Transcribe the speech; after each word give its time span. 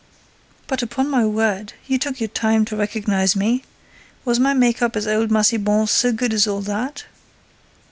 But, 0.65 0.81
upon 0.81 1.09
my 1.11 1.23
word, 1.27 1.73
you 1.85 1.99
took 1.99 2.19
your 2.19 2.27
time 2.29 2.65
to 2.65 2.75
recognize 2.75 3.35
me! 3.35 3.63
Was 4.25 4.39
my 4.39 4.51
make 4.55 4.81
up 4.81 4.95
as 4.95 5.05
old 5.05 5.29
Massiban 5.29 5.85
so 5.87 6.11
good 6.11 6.33
as 6.33 6.47
all 6.47 6.61
that?" 6.61 7.03